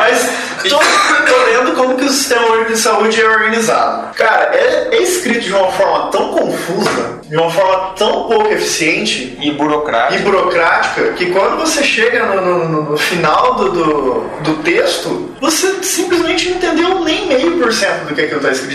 [0.00, 0.30] Mas
[0.70, 4.14] tô, tô lendo como que o sistema único de saúde é organizado.
[4.14, 9.36] Cara, é, é escrito de uma forma tão confusa, de uma forma tão pouco eficiente
[9.40, 10.20] E burocrático.
[10.20, 15.34] e burocrática que quando você chega no, no- no- no final do, do, do texto,
[15.40, 18.74] você simplesmente não entendeu nem meio por cento do que aquilo está escrito.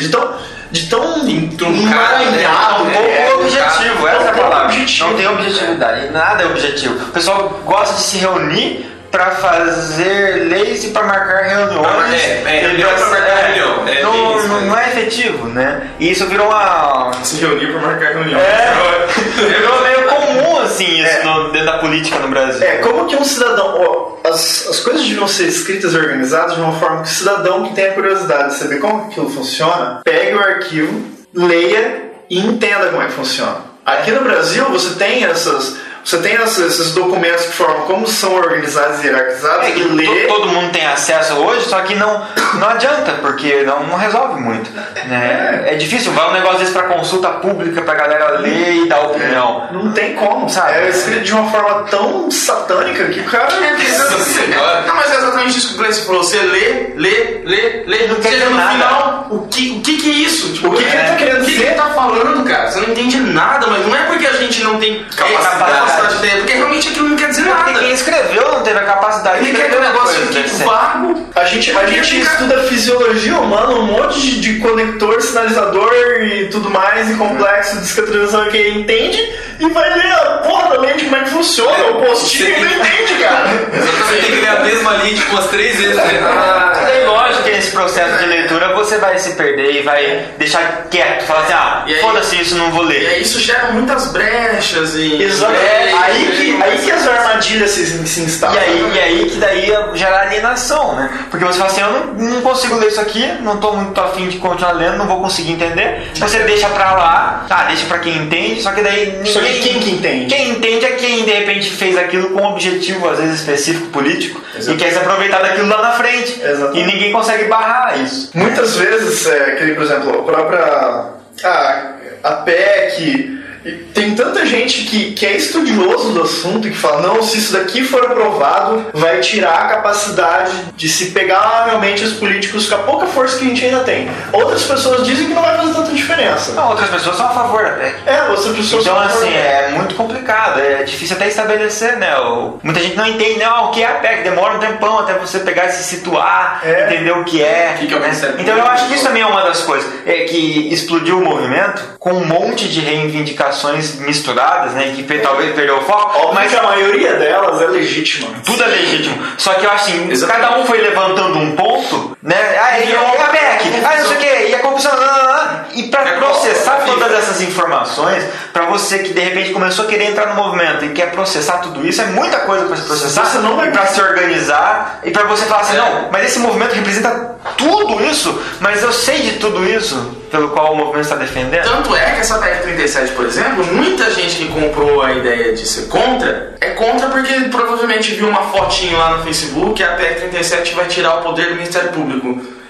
[0.72, 4.66] De tão, de tão emaranhado, Não pouco é objetivo, essa é a palavra.
[4.66, 5.08] objetivo.
[5.10, 6.94] Não tem objetividade, nada é objetivo.
[7.06, 12.14] O pessoal gosta de se reunir para fazer leis e para marcar reuniões.
[12.14, 13.88] É, é, reunião pra marcar reunião.
[13.88, 15.90] É não, isso, é efetivo, né?
[16.00, 17.12] E isso virou uma.
[17.24, 18.40] Se reunir para marcar reunião.
[18.40, 18.74] É,
[19.36, 22.66] virou meio comum assim isso no- dentro da política no Brasil.
[22.68, 23.76] É, como que um cidadão.
[23.80, 27.64] ó, as, as coisas deviam ser escritas e organizadas de uma forma que o cidadão
[27.66, 33.02] que tenha curiosidade de saber como aquilo funciona, pegue o arquivo, leia e entenda como
[33.02, 33.70] é que funciona.
[33.86, 35.78] Aqui no Brasil você tem essas.
[36.04, 40.06] Você tem esses documentos que formam como são organizados e hierarquizados É que e lê.
[40.06, 44.40] to- todo mundo tem acesso hoje, só que não, não adianta, porque não, não resolve
[44.42, 44.70] muito.
[45.06, 45.64] Né?
[45.68, 49.68] É difícil, vai um negócio desse pra consulta pública, pra galera ler e dar opinião.
[49.72, 50.74] Não tem como, Sabe?
[50.74, 53.48] É escrito de uma forma tão satânica que o cara.
[53.54, 54.50] É, exatamente-
[54.88, 56.24] Não, mas é exatamente isso que o Gleice falou.
[56.24, 58.08] Você lê, lê, lê, lê.
[58.08, 58.72] Não quer dizer no nada.
[58.72, 60.54] final, o que, o que que é isso?
[60.54, 61.66] Tipo, O que que é, ele tá querendo O que que dizer?
[61.68, 62.72] ele tá falando, cara?
[62.72, 65.89] Você não entende nada, mas não é porque a gente não tem Capacidade.
[65.90, 67.80] Capacidade de ideia, porque realmente aquilo não quer dizer Porque nada.
[67.80, 71.30] quem escreveu não teve a capacidade Ele de quer escrever uma negócio coisa vago.
[71.36, 76.46] A gente, a gente Fica- estuda fisiologia humana, um monte de, de conector, sinalizador e
[76.48, 80.82] tudo mais, e complexo, que televisão é quem entende, e vai ler a porra da
[80.82, 83.48] lente como é que funciona, o postinho e não entende, cara.
[83.48, 85.96] Você tem que ler a mesma linha tipo umas três vezes.
[85.96, 86.20] né?
[86.24, 90.88] Ah, aí, lógico que nesse processo de leitura você vai se perder e vai deixar
[90.90, 93.08] quieto, falar assim, ah, E foda-se isso, não vou E ler.
[93.08, 95.22] aí isso gera muitas brechas e.
[95.24, 95.54] Exato.
[95.80, 98.56] É, aí, que, aí que as armadilhas se, se instalam.
[98.56, 101.10] E aí, e aí que daí gera alienação, né?
[101.30, 104.28] Porque você fala assim, eu não, não consigo ler isso aqui, não tô muito afim
[104.28, 106.12] de continuar lendo, não vou conseguir entender.
[106.16, 109.34] Você deixa pra lá, tá, deixa pra quem entende, só que daí ninguém...
[109.34, 110.26] Só que quem que entende?
[110.26, 114.42] Quem entende é quem de repente fez aquilo com um objetivo, às vezes específico, político,
[114.68, 116.42] e quer se aproveitar daquilo lá na frente.
[116.42, 116.80] Exatamente.
[116.80, 118.32] E ninguém consegue barrar isso.
[118.34, 124.84] Muitas vezes, é, que, por exemplo, a própria a, a PEC, e tem tanta gente
[124.84, 128.86] que, que é estudioso do assunto e que fala, não, se isso daqui for aprovado,
[128.94, 133.46] vai tirar a capacidade de se pegar realmente os políticos com a pouca força que
[133.46, 134.10] a gente ainda tem.
[134.32, 136.54] Outras pessoas dizem que não vai fazer tanta diferença.
[136.54, 137.96] Não, outras pessoas são a favor da PEC.
[138.06, 142.18] É, outras pessoas Então, são- assim, é muito complicado, é difícil até estabelecer, né?
[142.18, 143.46] O- Muita gente não entende, né?
[143.46, 146.62] Ah, o que é a PEC, demora um tempão até você pegar e se situar,
[146.64, 146.86] É.
[146.94, 147.74] entender o que é.
[147.76, 148.12] O que que é né?
[148.40, 151.82] Então, eu acho que isso também é uma das coisas, é que explodiu o movimento
[152.00, 154.94] com um monte de reivindicações misturadas, né?
[154.96, 158.30] Que talvez perdeu o foco, Óbvio mas a maioria delas é legítima.
[158.46, 159.18] tudo é legítimo.
[159.38, 160.48] Só que eu acho assim, Exatamente.
[160.48, 162.36] cada um foi levantando um ponto, né?
[162.62, 165.36] Ah, e, e a PEC, ah, não sei o que, e a corrupção, ah, ah,
[165.40, 165.66] ah.
[165.74, 170.06] e pra É processar todas essas informações, pra você que de repente começou a querer
[170.12, 173.38] entrar no movimento e quer processar tudo isso, é muita coisa pra se processar, Você
[173.38, 175.80] não vai- e pra se organizar, e pra você falar assim, É.
[175.80, 180.74] não, mas esse movimento representa tudo isso, mas eu sei de tudo isso pelo qual
[180.74, 181.64] o movimento está defendendo.
[181.64, 185.66] Tanto é que essa PEC 37, por exemplo, muita gente que comprou a ideia de
[185.66, 190.20] ser contra, é contra porque provavelmente viu uma fotinho lá no Facebook que a PEC
[190.30, 192.09] 37 vai tirar o poder do Ministério Público.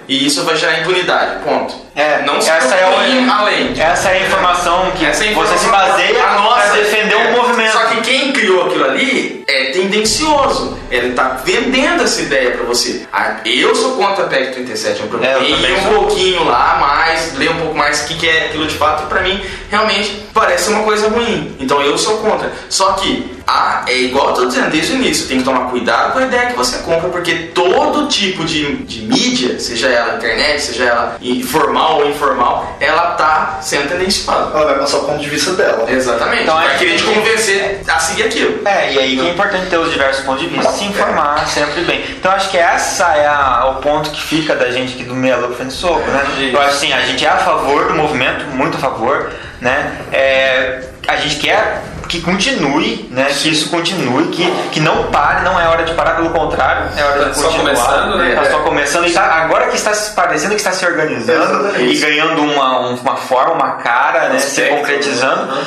[0.07, 1.75] E isso vai gerar impunidade, ponto.
[1.95, 3.79] É, não se essa é a- além.
[3.79, 7.77] Essa é a informação que Essa é você se informação baseia para defender um movimento.
[8.01, 10.77] Que quem criou aquilo ali é tendencioso.
[10.91, 13.05] Ele tá vendendo essa ideia pra você.
[13.13, 14.99] Ah, eu sou contra a PEC 37.
[15.01, 15.93] Eu É, eu procurei também um sou.
[16.07, 19.03] pouquinho lá, mais, ler um pouco mais o que, que é aquilo de fato.
[19.03, 21.55] E pra mim, realmente, parece uma coisa ruim.
[21.59, 22.51] Então eu sou contra.
[22.69, 25.27] Só que, ah, é igual eu tô dizendo desde o início.
[25.27, 27.09] Tem que tomar cuidado com a ideia que você compra.
[27.09, 33.11] Porque todo tipo de, de mídia, seja ela internet, seja ela formal ou informal, ela
[33.11, 34.51] tá sendo tendenciosa.
[34.55, 35.85] Ela vai passar o ponto de vista dela.
[35.87, 36.43] Exatamente.
[36.43, 38.61] Então, é querer te que- convencer a seguir aquilo.
[38.67, 41.81] É, e aí que é importante ter os diversos pontos de vista, se informar sempre
[41.81, 42.03] bem.
[42.11, 45.37] Então acho que essa é a- o ponto que fica da gente aqui do Meia
[45.55, 46.21] Frente Soco, né?
[46.39, 46.55] Isso.
[46.55, 49.97] Eu acho assim, a gente é a favor do movimento, muito a favor, né?
[50.11, 53.25] É, a gente quer que continue, né?
[53.25, 57.03] Que isso continue, que, que não pare, não é hora de parar, pelo contrário, é
[57.03, 57.75] hora Tá de só continuar.
[57.75, 58.35] começando, né?
[58.35, 61.95] Tá só começando e tá- agora que está se parecendo que está se organizando e
[61.99, 64.39] ganhando uma, um- uma forma, uma cara, né?
[64.39, 65.45] Se Aspecto, concretizando.
[65.55, 65.63] né?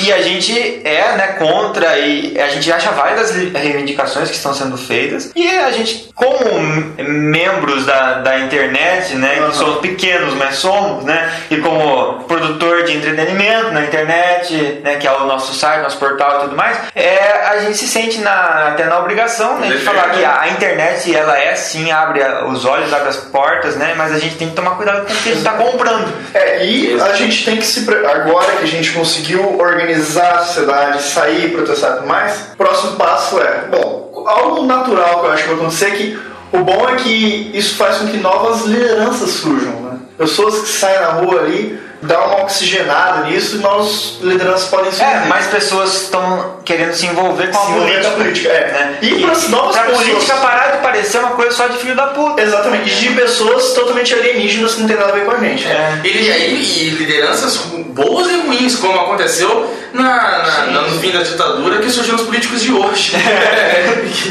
[0.00, 4.76] E a gente é né, contra e a gente acha várias reivindicações que estão sendo
[4.76, 5.30] feitas.
[5.34, 6.38] E a gente, como
[6.98, 9.50] membros da, da internet, né, Aham.
[9.50, 15.06] que somos pequenos, mas somos, né, e como produtor de entretenimento na internet, né, que
[15.06, 18.68] é o nosso site, nosso portal e tudo mais, é, a gente se sente na,
[18.68, 20.14] até na obrigação né, de falar né?
[20.14, 24.12] que a, a internet, ela é sim, abre os olhos, abre as portas, né, mas
[24.12, 26.12] a gente tem que tomar cuidado com o que a gente está comprando.
[26.34, 27.84] É, e a gente tem que se.
[28.06, 33.40] Agora que a gente conseguiu organizar a sociedade, sair, protestar e mais, o próximo passo
[33.40, 33.68] é.
[33.70, 36.18] Bom, algo natural que eu acho que vai acontecer é que
[36.52, 39.98] o bom é que isso faz com que novas lideranças surjam, né?
[40.16, 45.04] Pessoas que saem na rua ali, dá uma oxigenada nisso e novas lideranças podem surgir.
[45.04, 48.10] É, mais pessoas estão querendo se envolver com Se a política.
[48.12, 48.72] política, é.
[48.72, 48.98] Né?
[49.02, 52.08] E pras novas pra pessoas- política parar de parecer uma coisa só de filho da
[52.08, 52.40] puta.
[52.40, 55.66] Exatamente, e de pessoas totalmente alienígenas que não tem nada a ver com a gente.
[55.66, 56.00] É.
[56.04, 57.56] E, e aí, e lideranças
[57.88, 60.02] boas e ruins, como aconteceu na,
[60.42, 63.12] na- na- no fim da ditadura, que surgiram os políticos de hoje.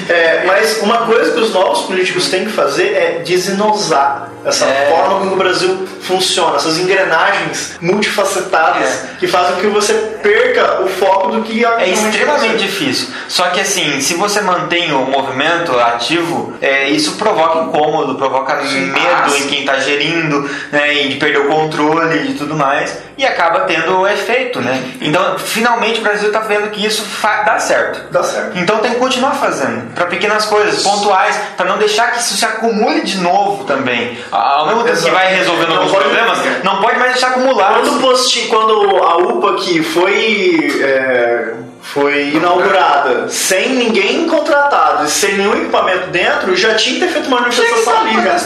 [0.10, 4.90] É, mas uma coisa que os novos políticos têm que fazer é desenosar essa É.
[4.90, 10.88] forma como o Brasil funciona, essas engrenagens multifacetadas que fazem com que você perca o
[10.88, 13.08] foco do que É realmente extremamente difícil.
[13.30, 18.96] Só que assim, se você mantém o movimento ativo, é, isso provoca incômodo, provoca medo
[18.98, 23.62] Ah, em quem está gerindo, né, de perder o controle e tudo mais, e acaba
[23.62, 24.82] tendo o efeito, né?
[25.02, 27.06] Então, finalmente o Brasil está vendo que isso
[27.46, 28.12] dá certo.
[28.12, 28.58] Dá certo.
[28.58, 32.44] Então tem que continuar fazendo, para pequenas coisas, pontuais, para não deixar que isso se
[32.46, 34.18] acumule de novo também.
[34.32, 37.74] Ao mesmo tempo que vai resolvendo Não alguns pode- problemas, não pode mais deixar acumular.
[37.74, 45.10] Quando, o posti- quando a UPA aqui foi, é, foi inaugurada sem ninguém contratado e
[45.10, 48.38] sem nenhum equipamento dentro, já tinha que ter feito uma manifestação ali, cara.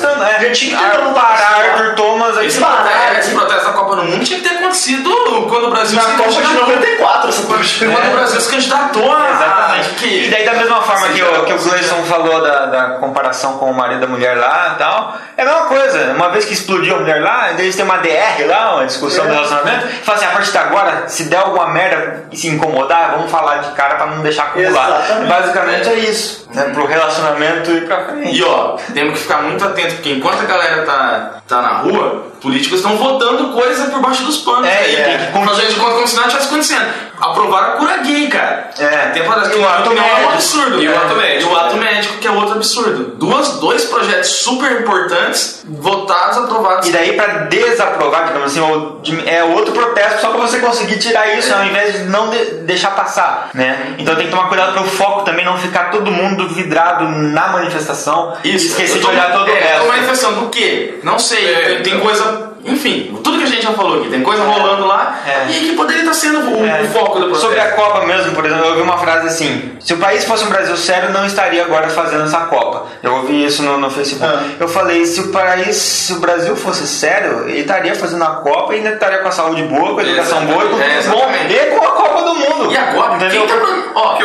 [0.42, 1.56] Já tinha que ter Ah, parar.
[1.78, 2.48] Arthur Thomas aqui.
[2.48, 5.10] Esse, Parar, protesto, esse protesto da Copa do Mundo tinha que ter acontecido
[5.50, 6.68] quando o Brasil Na se Copa de candidatou.
[6.68, 7.86] 94, essa política.
[7.92, 9.30] Quando o Brasil se candidatou a.
[9.30, 9.90] Exatamente.
[9.96, 13.58] Que, E daí, da mesma forma que, o, que o Gleison falou da, da comparação
[13.60, 16.14] com o marido da mulher lá e tal, é a mesma coisa.
[16.16, 19.28] Uma vez que explodiu a mulher lá, eles têm uma DR lá, uma discussão É.
[19.28, 22.48] do relacionamento, e fala assim: a partir de agora, se der alguma merda e se
[22.48, 25.00] incomodar, vamos falar de cara pra não deixar acumular.
[25.00, 25.30] Exatamente.
[25.30, 26.64] Basicamente é isso, né?
[26.74, 28.38] Pro relacionamento ir pra frente.
[28.38, 32.28] E ó, temos que ficar muito atento, porque enquanto a galera tá, tá na rua,
[32.42, 34.68] políticos estão votando coisa por baixo dos panos.
[34.68, 35.56] É, aí, que continuar.
[35.56, 36.88] Fazendo de conta como se nada tivesse acontecendo.
[37.20, 38.70] Aprovaram a cura gay, cara.
[38.80, 39.10] É.
[39.10, 40.34] Tempo atrás, que o ato opinião, é um médico.
[40.34, 40.82] absurdo.
[40.84, 41.50] E o ato médico.
[41.50, 43.16] E o ato médico, que é outro absurdo.
[43.18, 46.88] Duas, dois projetos super importantes, votados, aprovados.
[46.88, 51.54] E daí pra desaprovar, digamos assim, é outro protesto só pra você conseguir tirar isso,
[51.54, 53.96] ao invés de não de- deixar passar, né?
[53.98, 58.36] Então tem que tomar cuidado pro foco também, não ficar todo mundo vidrado na manifestação
[58.44, 59.82] e esquecer Eu de tô- olhar todo o é, resto.
[59.82, 61.00] tô manifestando do quê?
[61.04, 61.54] Não sei.
[61.54, 62.06] É, tem, tem então.
[62.06, 62.57] coisa.
[62.66, 65.50] Enfim, tudo que a gente já falou aqui, tem coisa rolando lá É.
[65.50, 66.82] e que poderia estar sendo o, É.
[66.82, 67.42] o foco do processo.
[67.48, 70.44] Sobre a Copa mesmo, por exemplo, eu ouvi uma frase assim: se o país fosse
[70.46, 72.88] um Brasil sério, não estaria agora fazendo essa Copa.
[73.02, 74.32] Eu ouvi isso no, no Facebook.
[74.34, 74.44] Ah.
[74.60, 78.74] Eu falei: se o país, se o Brasil fosse sério, ele estaria fazendo a Copa
[78.74, 81.76] e ainda estaria com a saúde boa, com a educação boa com É, bom e
[81.78, 82.72] com a Copa do Mundo.
[82.72, 83.16] E agora?
[83.16, 83.46] Entendeu?
[83.46, 84.16] Quem tá pro- Ó,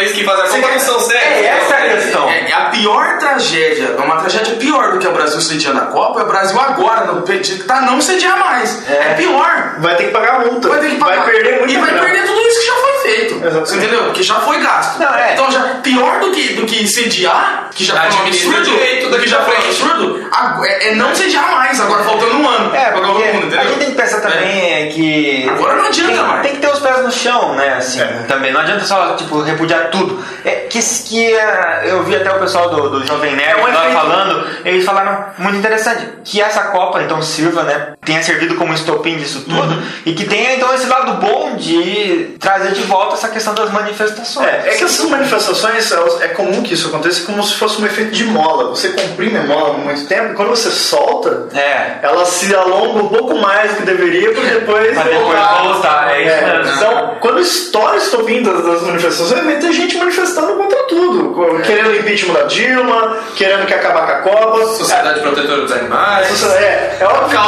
[0.00, 1.24] Países que fazem a Copa não são sérios.
[1.24, 2.28] É essa a questão.
[2.30, 5.86] É, é a pior tragédia, é uma tragédia pior do que o Brasil sediando a
[5.86, 8.88] Copa, é o Brasil agora, no pedido tá não sediar mais.
[8.88, 9.74] É, pior.
[9.78, 10.68] Vai ter que pagar multa.
[10.68, 11.24] Vai ter que pagar.
[11.24, 13.34] Vai perder muito E vai perder tudo isso que já foi feito.
[13.34, 13.68] Exatamente.
[13.68, 14.12] Você entendeu?
[14.12, 14.98] Que já foi gasto.
[14.98, 15.32] Não, é.
[15.34, 19.10] Então já pior do que, do que sediar, que já foi um absurdo, direito do
[19.10, 20.30] daqui que já foi um absurdo,
[20.64, 22.74] é, é não sediar mais, agora faltando um ano.
[22.74, 23.62] É, pra porque mundo, a entendeu?
[23.64, 24.86] gente tem que pensar também é.
[24.88, 25.48] que.
[25.48, 26.42] Agora não adianta tem, mais.
[26.42, 27.74] Tem que ter os pés no chão, né?
[27.74, 28.06] Assim, É.
[28.26, 28.52] também.
[28.52, 30.22] Não adianta só, tipo, repudiar tudo.
[30.44, 34.46] É que, que é, eu vi até o pessoal do, do Jovem Nerd É falando,
[34.64, 37.92] eles falaram muito interessante, que essa Copa então sirva, né?
[38.02, 39.82] Tenha servido como estopim disso tudo Uhum.
[40.06, 44.46] e que tenha então esse lado bom de trazer de volta essa questão das manifestações.
[44.48, 48.12] É, é que essas manifestações é comum que isso aconteça como se fosse um efeito
[48.12, 48.70] de mola.
[48.70, 51.98] Você comprime a mola por muito tempo e quando você solta, É.
[52.02, 56.24] ela se alonga um pouco mais do que deveria para depois Pra depois voltar, é
[56.24, 56.74] mesmo.
[56.76, 61.34] Então, quando estoura o estopim das, das manifestações, vai ter gente manifestando contra tudo.
[61.34, 64.66] co- Querendo o impeachment da Dilma, querendo que acabar com a Copa.
[64.68, 66.42] Sociedade Protetora dos Animais.
[66.44, 67.38] É, é óbvio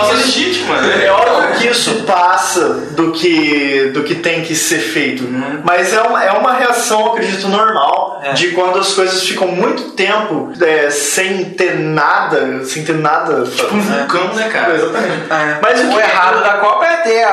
[2.93, 5.25] do que, do que tem que ser feito.
[5.65, 8.33] Mas é uma, é uma reação, acredito, normal É.
[8.33, 13.45] de quando as coisas ficam muito tempo é, sem ter nada, sem ter nada.
[13.45, 14.75] Tipo um vulcão, né, cara?
[14.75, 15.23] Exatamente.
[15.31, 15.59] É.
[15.61, 17.29] Mas o o errado da Copa é ter a.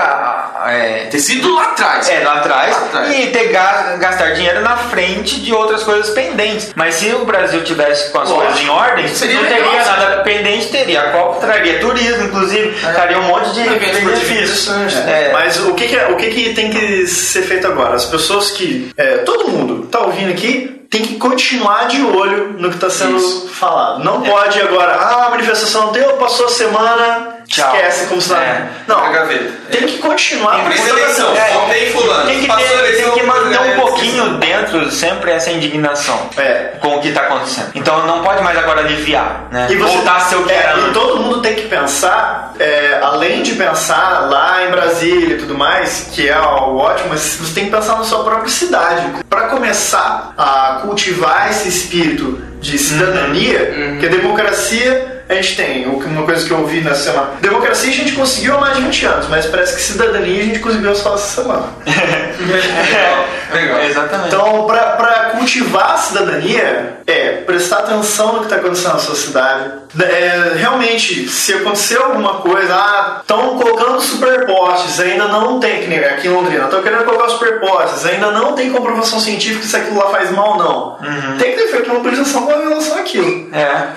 [0.64, 2.10] a- é, Ter sido lá atrás.
[2.10, 2.72] É, lá atrás.
[2.76, 3.16] Lá atrás.
[3.18, 6.74] E ter ga- gastar dinheiro na frente de outras coisas pendentes.
[6.76, 8.46] Mas se o Brasil tivesse com as Lógico.
[8.48, 9.90] coisas em ordem, Seria não legal, teria sim.
[9.90, 14.68] nada pendente, teria a Copa, traria turismo, inclusive, traria um monte de benefícios.
[15.08, 17.96] É, Mas o que, que, é- o que, que tem que ser feito agora?
[17.96, 18.92] As pessoas que.
[18.98, 23.18] é, todo mundo tá ouvindo aqui tem que continuar de olho no que está sendo
[23.18, 23.48] Isso.
[23.50, 24.04] falado.
[24.04, 27.74] Não pode agora, ah, a manifestação deu, passou a semana, Tchau.
[27.76, 28.34] esquece como se.
[28.34, 28.68] É.
[28.88, 29.52] Não, Na gaveta.
[29.72, 32.26] tem que continuar Tem que Tem eleição, só tem fulano.
[32.28, 36.30] Tem que, ter, tem eleição, que manter é, um é, pouquinho dentro sempre essa indignação
[36.38, 36.74] É.
[36.80, 37.72] com o que está acontecendo.
[37.76, 39.68] Então não pode mais agora aliviar, né?
[39.70, 42.54] E você- Voltar a ser o que é, era E todo mundo tem que pensar,
[42.60, 47.20] é, além de pensar lá em Brasília e tudo mais, que é algo ótimo, mas
[47.22, 49.08] você tem que pensar na sua própria cidade.
[49.30, 56.24] Para começar a cultivar esse espírito de cidadania, que a democracia a gente tem, uma
[56.24, 57.34] coisa que eu ouvi nessa semana.
[57.40, 60.58] Democracia a gente conseguiu há mais de 20 anos, mas parece que cidadania a gente
[60.58, 61.68] conseguiu só essa semana.
[63.52, 63.84] Legal.
[63.84, 64.28] Exatamente.
[64.28, 69.72] Então, para cultivar a cidadania, é prestar atenção no que está acontecendo na sua cidade.
[70.00, 76.00] É, realmente, se acontecer alguma coisa, ah, estão colocando superpostes, ainda não tem, que nem
[76.00, 80.10] aqui em Londrina, estão querendo colocar superpostes, ainda não tem comprovação científica se aquilo lá
[80.10, 81.38] faz mal ou não.
[81.38, 83.50] Tem que ter feito uma autorização com relação àquilo.
[83.54, 83.88] É.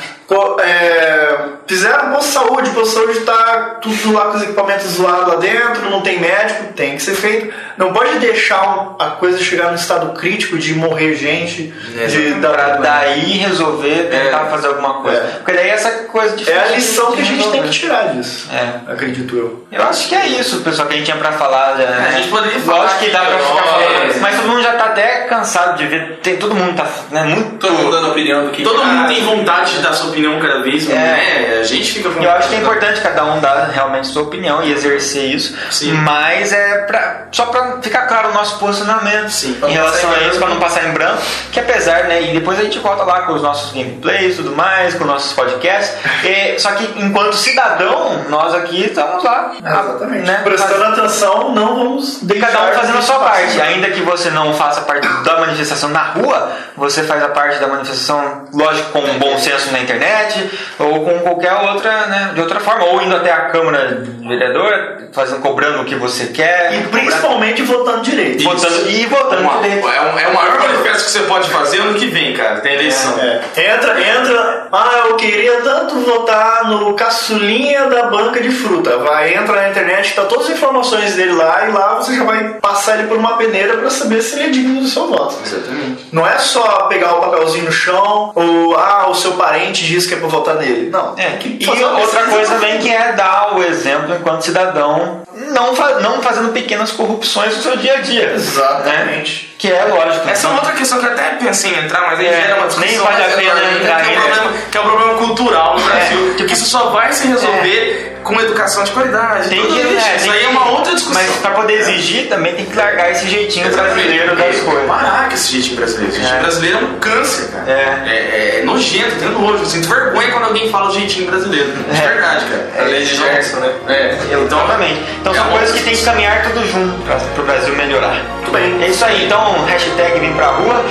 [0.64, 4.86] É, fizeram posto de saúde, o posto de saúde tá tudo lá com os equipamentos
[4.86, 7.52] zoados lá dentro, não tem médico, tem que ser feito.
[7.76, 12.80] Não pode deixar a coisa chegar no estado crítico de morrer gente, de Pra dar.
[12.80, 15.18] daí resolver, tentar fazer alguma coisa.
[15.18, 15.26] É.
[15.38, 18.48] Porque daí essa coisa de É a lição que a gente tem que tirar disso.
[18.52, 18.92] É.
[18.92, 19.66] Acredito eu.
[19.70, 21.74] Eu acho que é isso, pessoal, que a gente tinha pra falar.
[21.76, 22.06] Né?
[22.08, 24.10] a gente poderia falar Lógico que dá pra ficar falando.
[24.16, 24.18] é.
[24.20, 26.18] Mas todo mundo já tá até cansado de ver.
[26.22, 27.58] Tem, todo mundo tá né, muito.
[27.58, 30.60] Todo mundo dando opinião do que Todo mundo tem vontade de dar sua opinião cada
[30.62, 30.94] vez, É.
[30.94, 31.58] né?
[31.60, 34.62] A gente fica com Eu acho que é importante cada um dar realmente sua opinião
[34.62, 35.56] e exercer isso.
[35.70, 35.92] Sim.
[35.92, 39.58] Mas é pra, só pra ficar claro o nosso posicionamento Sim.
[39.66, 41.22] em relação a isso, pra não passar em branco.
[41.50, 42.22] Que apesar, né?
[42.22, 45.10] E depois a gente volta lá com os nossos gameplays e tudo mais, com os
[45.10, 45.96] nossos podcasts.
[46.24, 49.52] E, só que enquanto cidadão, nós aqui estamos lá.
[49.58, 50.26] Exatamente.
[50.26, 52.46] Né, Prestando atenção, não vamos E deixar.
[52.48, 53.60] cada um fazendo a sua parte.
[53.60, 57.66] Ainda que você não faça parte da manifestação na rua, você faz a parte da
[57.66, 62.60] manifestação, lógico, com um bom senso na internet, ou com qualquer outra, né, de outra
[62.60, 66.72] forma, ou indo até a Câmara de Vereador, fazendo, cobrando o que você quer.
[66.74, 68.44] E principalmente votando direito.
[68.44, 69.88] votando, e votando Uma- direito.
[69.88, 72.60] é, o- é o maior manifesto que você pode fazer ano que vem, cara.
[72.60, 73.18] Tem eleição.
[73.18, 73.40] É.
[73.74, 74.66] Entra, entra.
[74.72, 78.98] Ah, eu queria tanto votar no caçulinha da banca de fruta.
[78.98, 82.54] Vai, entra na internet, tá todas as informações dele lá, e lá você já vai
[82.60, 85.36] passar ele por uma peneira pra saber se ele é digno do seu voto.
[85.44, 86.06] Exatamente.
[86.12, 90.14] Não é só pegar o papelzinho no chão, ou ah, o seu parente diz que
[90.14, 90.90] é pra votar nele.
[90.90, 91.14] Não.
[91.16, 95.74] É, que e uma outra coisa também que é dar o exemplo enquanto cidadão, não,
[95.76, 98.32] fa- não fazendo pequenas corrupções no seu dia a dia.
[98.34, 98.92] Exatamente.
[98.92, 99.11] Né?
[99.12, 100.28] marriage Que é lógico.
[100.28, 102.32] Essa é Então, uma outra questão que eu até pensei em entrar, mas aí É,
[102.32, 103.04] gera uma nem discussão.
[103.04, 105.84] vale a pena enorme, entrar que, é um problema, que é um problema cultural no
[105.84, 106.34] Brasil.
[106.36, 109.48] tipo- que isso só vai se resolver com educação de qualidade.
[109.50, 109.92] Tem que, isso.
[109.92, 111.22] né, isso aí é uma outra discussão.
[111.22, 114.86] Mas pra poder exigir também tem que largar esse jeitinho brasileiro das coisas.
[114.88, 116.08] Parar com esse jeitinho brasileiro.
[116.10, 116.42] Esse jeitinho É.
[116.42, 117.70] brasileiro é um câncer, cara.
[117.70, 118.02] É.
[118.06, 119.58] É, é nojento, tem nojo.
[119.62, 121.70] Eu sinto vergonha quando alguém fala o jeitinho brasileiro.
[121.72, 122.08] De É.
[122.08, 122.84] verdade, cara.
[122.88, 123.72] Lei de Gerson, né?
[123.88, 124.18] É.
[124.44, 125.00] Exatamente.
[125.20, 128.14] Então é são coisas que tem que caminhar tudo junto pra, pro Brasil melhorar.
[128.36, 128.82] Muito bem.
[128.82, 130.84] É isso aí, então hashtag vem pra rua,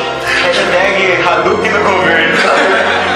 [0.43, 2.37] hashtag Hadouken no governo.